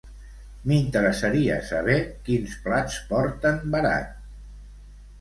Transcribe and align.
M'interessaria 0.71 1.59
saber 1.69 1.99
quins 2.31 2.59
plats 2.67 2.99
porten 3.15 3.65
verat. 3.79 4.21